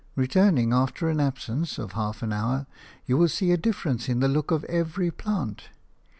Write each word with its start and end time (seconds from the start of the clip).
Returning 0.15 0.73
after 0.73 1.09
an 1.09 1.19
absence 1.19 1.77
of 1.77 1.91
half 1.91 2.23
an 2.23 2.33
hour, 2.33 2.65
you 3.05 3.17
will 3.17 3.27
see 3.27 3.51
a 3.51 3.55
difference 3.55 4.09
in 4.09 4.19
the 4.19 4.27
look 4.27 4.49
of 4.49 4.63
every 4.63 5.11
plant. 5.11 5.69